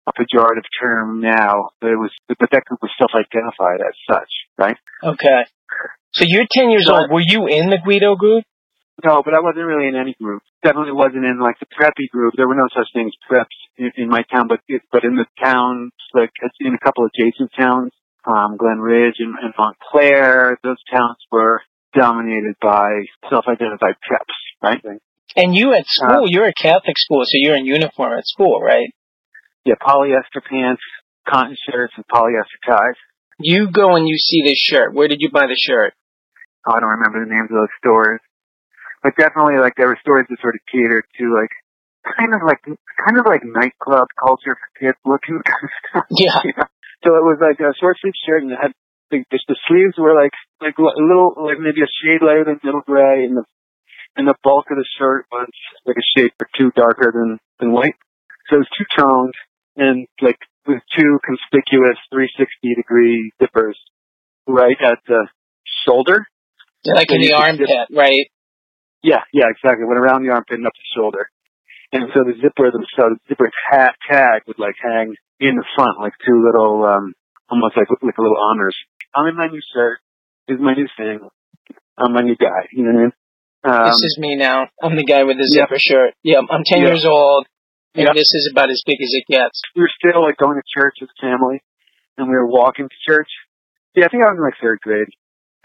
a 0.06 0.12
pejorative 0.12 0.64
term 0.80 1.20
now, 1.20 1.70
but 1.80 1.90
it 1.90 1.96
was, 1.96 2.10
but 2.28 2.38
that 2.52 2.64
group 2.64 2.80
was 2.82 2.90
self-identified 2.98 3.80
as 3.80 3.94
such, 4.10 4.30
right? 4.58 4.76
Okay. 5.04 5.42
So 6.14 6.24
you're 6.26 6.46
10 6.50 6.70
years 6.70 6.86
So- 6.86 6.96
old. 6.96 7.10
Were 7.10 7.20
you 7.24 7.46
in 7.46 7.70
the 7.70 7.78
Guido 7.78 8.16
group? 8.16 8.44
No, 9.04 9.22
but 9.24 9.32
I 9.32 9.40
wasn't 9.40 9.64
really 9.64 9.88
in 9.88 9.96
any 9.96 10.14
group. 10.20 10.42
Definitely 10.62 10.92
wasn't 10.92 11.24
in 11.24 11.38
like 11.38 11.56
the 11.58 11.66
preppy 11.66 12.08
group. 12.12 12.34
There 12.36 12.46
were 12.46 12.54
no 12.54 12.68
such 12.74 12.88
things 12.92 13.12
as 13.16 13.36
preps 13.38 13.56
in, 13.78 13.92
in 13.96 14.08
my 14.10 14.22
town, 14.30 14.46
but 14.48 14.60
it, 14.68 14.82
but 14.92 15.04
in 15.04 15.16
the 15.16 15.24
towns, 15.42 15.92
like 16.12 16.30
in 16.60 16.74
a 16.74 16.78
couple 16.78 17.04
of 17.04 17.10
adjacent 17.14 17.50
towns, 17.58 17.92
um, 18.26 18.58
Glen 18.58 18.78
Ridge 18.78 19.14
and, 19.20 19.34
and 19.40 19.54
Montclair, 19.56 20.58
those 20.62 20.76
towns 20.92 21.16
were 21.32 21.62
dominated 21.94 22.56
by 22.60 22.90
self-identified 23.30 23.94
preps, 24.04 24.36
right? 24.62 24.84
And 25.34 25.54
you 25.54 25.72
at 25.72 25.86
school, 25.86 26.24
you're 26.26 26.48
a 26.48 26.52
Catholic 26.52 26.98
school, 26.98 27.22
so 27.24 27.30
you're 27.34 27.56
in 27.56 27.64
uniform 27.64 28.18
at 28.18 28.26
school, 28.26 28.60
right? 28.60 28.88
Yeah, 29.64 29.74
polyester 29.80 30.40
pants, 30.48 30.82
cotton 31.28 31.56
shirts, 31.68 31.92
and 31.96 32.04
polyester 32.08 32.60
ties. 32.66 32.96
You 33.38 33.70
go 33.70 33.96
and 33.96 34.08
you 34.08 34.16
see 34.16 34.42
this 34.44 34.58
shirt. 34.58 34.94
Where 34.94 35.08
did 35.08 35.20
you 35.20 35.30
buy 35.30 35.46
the 35.46 35.56
shirt? 35.56 35.94
Oh, 36.66 36.74
I 36.76 36.80
don't 36.80 37.00
remember 37.00 37.24
the 37.24 37.32
names 37.32 37.48
of 37.48 37.56
those 37.56 37.74
stores, 37.80 38.20
but 39.02 39.16
definitely 39.16 39.56
like 39.60 39.74
there 39.76 39.88
were 39.88 39.98
stores 40.00 40.26
that 40.28 40.40
sort 40.40 40.56
of 40.56 40.60
catered 40.68 41.04
to 41.16 41.24
like 41.32 41.52
kind 42.04 42.32
of 42.34 42.40
like 42.44 42.60
kind 42.64 43.16
of 43.16 43.24
like 43.24 43.40
nightclub 43.44 44.08
culture 44.16 44.56
for 44.56 44.68
kids 44.76 44.98
looking 45.04 45.40
kind 45.44 45.64
of 45.64 45.72
stuff. 45.88 46.06
Yeah. 46.12 46.40
you 46.44 46.52
know? 46.56 46.68
So 47.04 47.16
it 47.16 47.24
was 47.24 47.40
like 47.40 47.60
a 47.60 47.72
short 47.80 47.96
sleeve 48.00 48.16
shirt 48.28 48.42
and 48.44 48.52
it 48.52 48.60
had 48.60 48.72
the, 49.10 49.24
just 49.32 49.48
the 49.48 49.56
sleeves 49.68 49.96
were 49.96 50.14
like 50.14 50.36
like 50.60 50.76
a 50.76 50.84
little 50.84 51.32
like 51.40 51.58
maybe 51.58 51.80
a 51.80 51.88
shade 52.04 52.20
lighter 52.20 52.44
than 52.44 52.60
middle 52.62 52.84
gray 52.84 53.24
and 53.24 53.36
the 53.36 53.44
and 54.16 54.28
the 54.28 54.36
bulk 54.44 54.68
of 54.70 54.76
the 54.76 54.88
shirt 54.98 55.24
was 55.32 55.48
like 55.86 55.96
a 55.96 56.06
shade 56.12 56.32
or 56.40 56.48
two 56.56 56.70
darker 56.76 57.08
than 57.08 57.40
than 57.58 57.72
white. 57.72 57.96
So 58.48 58.56
it 58.56 58.68
was 58.68 58.72
two 58.76 58.88
toned 58.92 59.34
and 59.80 60.06
like 60.20 60.36
with 60.68 60.82
two 60.96 61.18
conspicuous 61.24 61.96
360 62.12 62.76
degree 62.76 63.32
zippers 63.40 63.74
right 64.46 64.76
at 64.84 64.98
the 65.08 65.26
shoulder. 65.86 66.26
Like 66.84 67.10
in 67.10 67.20
the 67.20 67.32
armpit, 67.32 67.68
right? 67.92 68.28
Yeah, 69.02 69.24
yeah, 69.32 69.48
exactly. 69.48 69.84
Went 69.88 69.98
around 69.98 70.24
the 70.24 70.32
armpit 70.32 70.58
and 70.58 70.66
up 70.66 70.72
the 70.76 70.88
shoulder. 71.00 71.28
And 71.92 72.04
so 72.14 72.20
the 72.22 72.34
zipper, 72.40 72.70
the, 72.70 72.86
so 72.96 73.10
the 73.10 73.18
zipper 73.28 73.50
ta- 73.72 73.96
tag 74.08 74.42
would 74.46 74.58
like 74.58 74.76
hang 74.80 75.14
in 75.40 75.56
the 75.56 75.64
front, 75.74 75.98
like 75.98 76.12
two 76.24 76.44
little, 76.44 76.84
um, 76.84 77.14
almost 77.50 77.76
like 77.76 77.88
like 78.02 78.18
a 78.18 78.22
little 78.22 78.38
honors. 78.38 78.76
I'm 79.14 79.26
in 79.26 79.36
my 79.36 79.48
new 79.48 79.60
shirt. 79.74 79.98
This 80.46 80.56
is 80.56 80.62
my 80.62 80.74
new 80.74 80.86
thing. 80.96 81.20
I'm 81.98 82.12
my 82.12 82.22
new 82.22 82.36
guy. 82.36 82.68
You 82.72 82.84
know 82.84 82.92
what 82.92 82.98
I 82.98 83.02
mean? 83.02 83.12
Um, 83.62 83.84
this 83.90 84.02
is 84.04 84.16
me 84.18 84.36
now. 84.36 84.68
I'm 84.82 84.96
the 84.96 85.04
guy 85.04 85.24
with 85.24 85.36
the 85.36 85.48
yeah. 85.52 85.64
zipper 85.64 85.78
shirt. 85.78 86.14
Yeah, 86.22 86.38
I'm 86.38 86.62
10 86.64 86.80
Yeah. 86.80 86.86
years 86.88 87.04
old, 87.04 87.46
and 87.94 88.06
Yeah. 88.06 88.12
this 88.14 88.32
is 88.34 88.48
about 88.52 88.70
as 88.70 88.82
big 88.86 89.00
as 89.02 89.10
it 89.12 89.24
gets. 89.30 89.60
we 89.74 89.82
were 89.82 89.90
still 89.98 90.22
like 90.22 90.36
going 90.36 90.56
to 90.56 90.62
church 90.66 90.96
as 91.02 91.08
a 91.08 91.20
family, 91.20 91.62
and 92.18 92.28
we 92.28 92.34
were 92.34 92.46
walking 92.46 92.88
to 92.88 92.98
church. 93.06 93.28
Yeah, 93.94 94.06
I 94.06 94.08
think 94.08 94.22
I 94.22 94.30
was 94.30 94.38
in 94.38 94.44
like 94.44 94.58
third 94.60 94.80
grade. 94.80 95.08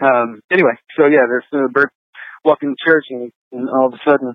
Um, 0.00 0.40
anyway, 0.50 0.74
so 0.96 1.06
yeah, 1.06 1.24
there's 1.28 1.46
the 1.52 1.68
bird 1.72 1.90
walking 2.44 2.74
to 2.74 2.84
church, 2.84 3.04
and, 3.10 3.32
and 3.52 3.68
all 3.70 3.86
of 3.86 3.94
a 3.94 4.00
sudden, 4.04 4.34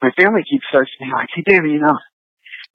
my 0.00 0.10
family 0.18 0.42
keeps 0.48 0.64
starts 0.68 0.90
saying 0.98 1.10
like, 1.12 1.28
"Hey, 1.34 1.42
David, 1.46 1.70
you 1.72 1.80
know, 1.80 1.96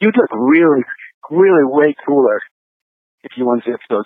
you'd 0.01 0.17
look 0.17 0.31
really, 0.33 0.83
really 1.29 1.63
way 1.65 1.95
cooler 2.05 2.41
if 3.23 3.31
you 3.37 3.49
unzipped 3.51 3.85
those 3.89 4.05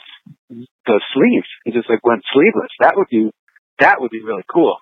those 0.87 1.03
sleeves 1.13 1.47
and 1.65 1.73
just 1.73 1.89
like 1.89 2.03
went 2.05 2.23
sleeveless. 2.33 2.71
That 2.79 2.95
would 2.97 3.07
be 3.09 3.31
that 3.79 4.01
would 4.01 4.11
be 4.11 4.21
really 4.21 4.43
cool." 4.51 4.77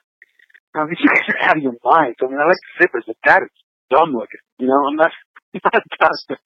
I 0.76 0.86
mean, 0.86 0.96
you 1.00 1.08
guys 1.10 1.24
are 1.30 1.50
out 1.50 1.58
of 1.58 1.64
your 1.64 1.78
minds. 1.84 2.18
I 2.22 2.26
mean, 2.28 2.40
I 2.40 2.46
like 2.46 2.58
zippers, 2.82 3.06
but 3.08 3.16
that 3.26 3.44
is 3.44 3.50
dumb 3.90 4.14
looking. 4.14 4.42
You 4.60 4.68
know, 4.68 4.86
I'm 4.90 4.96
not 4.98 5.12
not 5.53 5.84
about 6.00 6.12
to, 6.29 6.38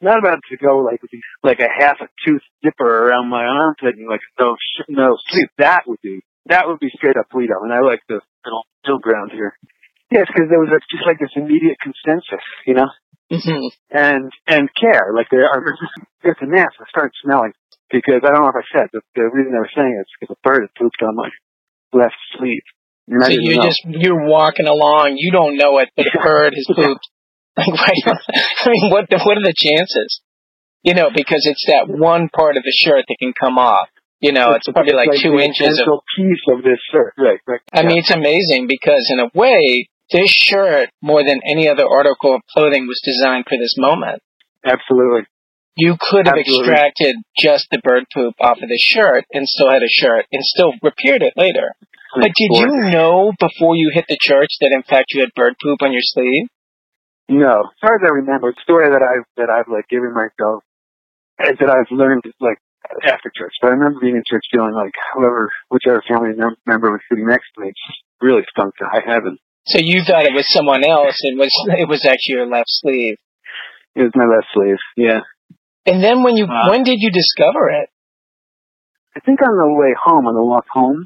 not 0.00 0.18
about 0.18 0.40
to 0.50 0.56
go 0.56 0.78
like 0.78 1.00
like 1.42 1.60
a 1.60 1.68
half 1.68 1.96
a 2.00 2.08
tooth 2.24 2.42
zipper 2.64 3.06
around 3.08 3.28
my 3.28 3.44
armpit 3.44 3.96
and 3.96 4.08
like 4.08 4.20
no 4.38 4.56
sh- 4.56 4.84
no 4.88 5.16
sleeve. 5.28 5.48
That 5.58 5.82
would 5.86 6.00
be 6.02 6.20
that 6.46 6.66
would 6.66 6.80
be 6.80 6.90
straight 6.94 7.16
up 7.16 7.26
Lido, 7.34 7.62
and 7.62 7.72
I 7.72 7.80
like 7.80 8.00
the 8.08 8.20
middle, 8.44 8.64
middle 8.84 8.98
ground 8.98 9.32
here. 9.32 9.56
Yes, 10.10 10.26
because 10.26 10.48
there 10.50 10.58
was 10.58 10.70
a, 10.70 10.80
just 10.90 11.06
like 11.06 11.18
this 11.20 11.30
immediate 11.36 11.78
consensus, 11.80 12.44
you 12.66 12.74
know, 12.74 12.88
hmm 13.30 13.68
and 13.90 14.32
and 14.46 14.68
care. 14.74 15.12
Like 15.14 15.28
there 15.30 15.46
are 15.46 15.62
it's 16.24 16.40
a 16.42 16.46
mess. 16.46 16.72
I 16.80 16.84
started 16.88 17.12
smelling 17.22 17.52
because 17.90 18.22
I 18.24 18.30
don't 18.30 18.42
know 18.42 18.48
if 18.48 18.56
I 18.56 18.66
said 18.78 18.88
the, 18.92 19.00
the 19.14 19.22
reason 19.22 19.52
they 19.52 19.58
were 19.58 19.70
saying 19.74 19.94
it 19.98 20.06
is 20.06 20.12
because 20.18 20.36
a 20.36 20.48
bird 20.48 20.62
had 20.62 20.74
pooped 20.78 21.02
on 21.02 21.14
my 21.16 21.28
left 21.92 22.16
sleeve. 22.38 22.62
I 23.10 23.26
So 23.26 23.32
you're 23.32 23.56
know. 23.56 23.62
just 23.62 23.82
you're 23.86 24.26
walking 24.26 24.66
along. 24.66 25.14
You 25.16 25.32
don't 25.32 25.56
know 25.56 25.78
it, 25.78 25.90
but 25.96 26.06
a 26.06 26.18
bird 26.22 26.54
has 26.54 26.66
pooped. 26.74 27.08
Like. 27.66 28.04
I 28.64 28.68
mean, 28.70 28.90
what 28.90 29.08
the, 29.10 29.18
what 29.24 29.36
are 29.36 29.44
the 29.44 29.54
chances? 29.56 30.20
You 30.82 30.94
know, 30.94 31.10
because 31.14 31.44
it's 31.44 31.64
that 31.66 31.88
one 31.88 32.28
part 32.34 32.56
of 32.56 32.62
the 32.62 32.72
shirt 32.72 33.04
that 33.08 33.16
can 33.20 33.32
come 33.38 33.58
off. 33.58 33.88
You 34.20 34.32
know, 34.32 34.52
it's 34.52 34.68
probably 34.68 34.92
like 34.92 35.08
two 35.22 35.36
the 35.36 35.44
inches 35.44 35.80
of. 35.80 36.00
piece 36.16 36.44
of 36.52 36.62
this 36.62 36.78
shirt. 36.92 37.14
Right, 37.16 37.40
right. 37.46 37.60
I 37.72 37.82
mean, 37.84 37.98
it's 37.98 38.10
amazing 38.10 38.66
because 38.68 39.08
in 39.12 39.20
a 39.20 39.30
way, 39.34 39.88
this 40.12 40.28
shirt 40.28 40.90
more 41.00 41.24
than 41.24 41.40
any 41.46 41.68
other 41.68 41.86
article 41.88 42.34
of 42.34 42.42
clothing 42.52 42.86
was 42.86 43.00
designed 43.04 43.46
for 43.48 43.56
this 43.56 43.76
moment. 43.78 44.22
absolutely. 44.64 45.24
You 45.76 45.96
could 45.98 46.26
have 46.26 46.36
Absolutely. 46.36 46.68
extracted 46.68 47.16
just 47.38 47.68
the 47.70 47.78
bird 47.82 48.04
poop 48.12 48.34
off 48.40 48.58
of 48.60 48.68
the 48.68 48.76
shirt 48.76 49.24
and 49.32 49.48
still 49.48 49.70
had 49.70 49.82
a 49.82 49.88
shirt 49.88 50.26
and 50.32 50.42
still 50.44 50.72
repaired 50.82 51.22
it 51.22 51.32
later. 51.36 51.72
But 52.14 52.32
did 52.36 52.50
you 52.50 52.90
know 52.90 53.32
before 53.38 53.76
you 53.76 53.90
hit 53.94 54.04
the 54.08 54.18
church 54.20 54.50
that 54.60 54.72
in 54.72 54.82
fact 54.82 55.14
you 55.14 55.20
had 55.20 55.30
bird 55.34 55.54
poop 55.62 55.80
on 55.80 55.92
your 55.92 56.02
sleeve? 56.02 56.48
No, 57.30 57.60
as 57.70 57.78
far 57.80 57.94
as 57.94 58.02
I 58.04 58.10
remember, 58.10 58.50
the 58.52 58.60
story 58.62 58.90
that 58.90 59.02
I've 59.02 59.24
that 59.36 59.48
I've 59.50 59.68
like 59.70 59.86
given 59.88 60.12
myself 60.12 60.64
is 61.46 61.56
that 61.60 61.70
I've 61.70 61.90
learned 61.90 62.24
like 62.40 62.58
after 63.06 63.30
church. 63.34 63.54
But 63.62 63.68
I 63.68 63.70
remember 63.78 64.00
being 64.00 64.16
in 64.16 64.24
church 64.26 64.42
feeling 64.50 64.74
like 64.74 64.92
whoever, 65.14 65.50
whichever 65.70 66.02
family 66.08 66.30
member 66.66 66.90
was 66.90 67.00
sitting 67.08 67.26
next 67.26 67.46
to 67.54 67.60
me, 67.62 67.68
just 67.68 68.00
really 68.20 68.42
stunk 68.50 68.74
to 68.78 68.84
high 68.90 69.04
heaven. 69.06 69.38
So 69.66 69.78
you 69.78 70.02
thought 70.02 70.24
it 70.26 70.34
was 70.34 70.50
someone 70.50 70.82
else. 70.84 71.14
It 71.22 71.38
was 71.38 71.54
it 71.78 71.88
was 71.88 72.04
actually 72.04 72.34
your 72.34 72.46
left 72.50 72.66
sleeve. 72.68 73.16
It 73.94 74.02
was 74.02 74.12
my 74.14 74.24
left 74.26 74.48
sleeve. 74.52 74.78
Yeah, 74.96 75.20
And 75.86 76.02
then 76.02 76.22
when 76.22 76.36
you 76.36 76.46
Wow. 76.46 76.70
when 76.70 76.82
did 76.82 76.98
you 76.98 77.10
discover 77.10 77.70
it? 77.70 77.88
I 79.16 79.20
think 79.20 79.42
on 79.42 79.54
the 79.58 79.70
way 79.74 79.94
home, 79.94 80.26
on 80.26 80.34
the 80.34 80.42
walk 80.42 80.66
home, 80.70 81.04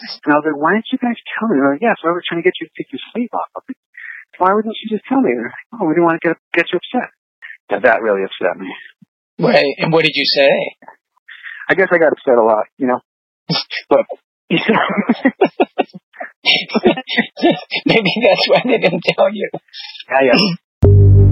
and 0.00 0.32
I 0.32 0.36
was 0.36 0.44
like, 0.46 0.56
"Why 0.60 0.72
didn't 0.74 0.88
you 0.92 0.98
guys 0.98 1.16
tell 1.36 1.48
me?" 1.48 1.56
They're 1.60 1.72
like, 1.72 1.82
"Yeah, 1.82 1.94
so 2.00 2.08
I 2.08 2.12
was 2.12 2.22
trying 2.28 2.40
to 2.40 2.46
get 2.46 2.54
you 2.60 2.68
to 2.68 2.72
take 2.76 2.92
your 2.92 3.00
sleeve 3.12 3.28
off." 3.32 3.48
I 3.56 3.60
was 3.60 3.64
like, 3.68 3.80
Why 4.36 4.52
wouldn't 4.52 4.76
you 4.82 4.96
just 4.96 5.04
tell 5.08 5.20
me? 5.20 5.32
"Oh, 5.72 5.86
we 5.86 5.94
didn't 5.94 6.04
want 6.04 6.20
to 6.22 6.28
get 6.28 6.36
get 6.54 6.66
you 6.72 6.78
upset." 6.78 7.10
Yeah, 7.70 7.78
that 7.80 8.02
really 8.02 8.22
upset 8.24 8.56
me. 8.58 8.68
Right. 9.38 9.74
And 9.78 9.92
what 9.92 10.04
did 10.04 10.14
you 10.14 10.24
say? 10.24 10.50
I 11.68 11.74
guess 11.74 11.88
I 11.92 11.98
got 11.98 12.12
upset 12.12 12.38
a 12.38 12.42
lot, 12.42 12.66
you 12.76 12.86
know. 12.86 13.00
But 13.88 14.06
you 14.50 14.58
know, 14.58 15.30
Maybe 17.86 18.12
that's 18.22 18.48
why 18.48 18.62
they 18.64 18.78
didn't 18.78 19.02
tell 19.04 19.32
you. 19.32 19.50
yeah, 20.10 20.32
yeah. 20.32 21.24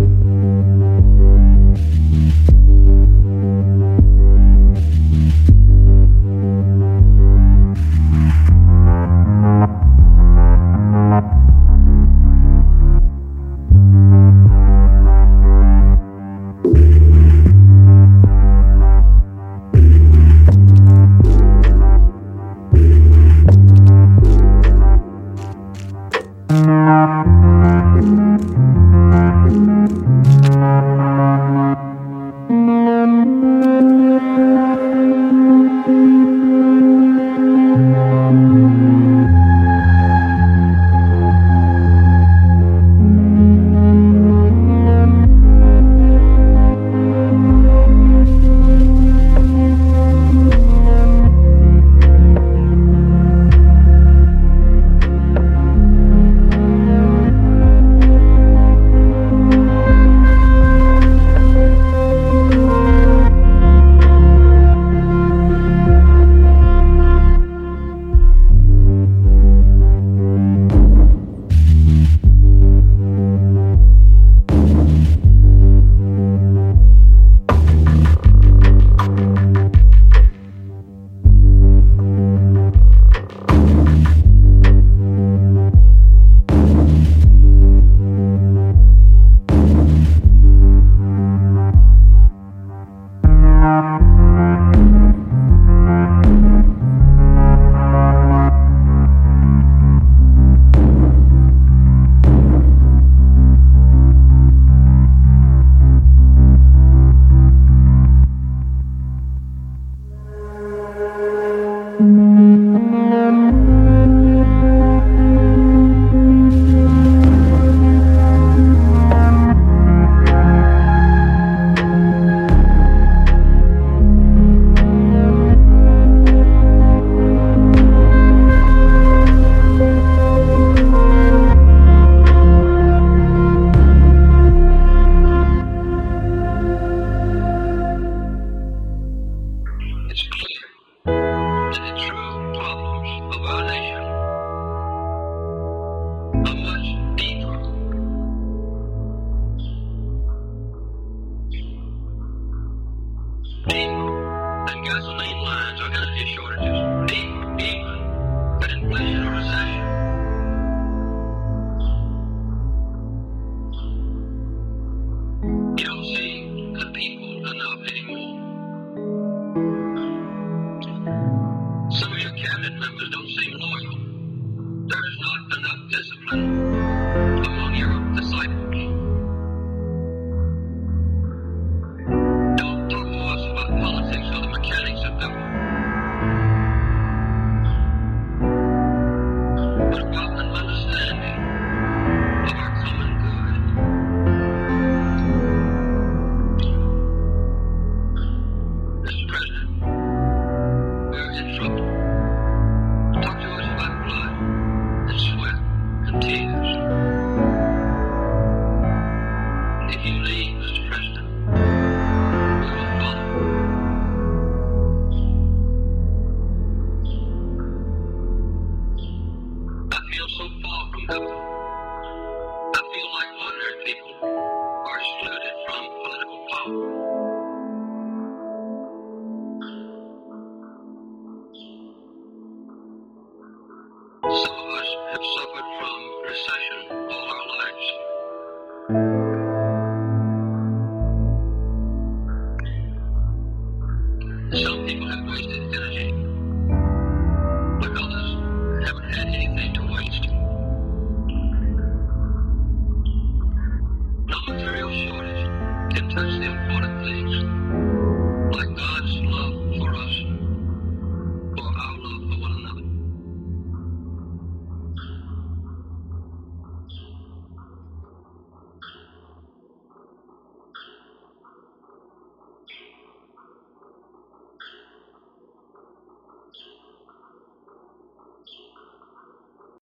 enough 176.32 176.34
discipline 176.34 177.05